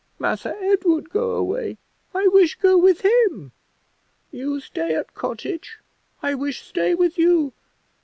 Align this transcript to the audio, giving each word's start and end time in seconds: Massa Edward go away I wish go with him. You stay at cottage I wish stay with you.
Massa 0.17 0.55
Edward 0.61 1.11
go 1.11 1.35
away 1.35 1.77
I 2.11 2.27
wish 2.29 2.55
go 2.55 2.75
with 2.75 3.01
him. 3.05 3.51
You 4.31 4.59
stay 4.59 4.95
at 4.95 5.13
cottage 5.13 5.77
I 6.23 6.33
wish 6.33 6.63
stay 6.65 6.95
with 6.95 7.19
you. 7.19 7.53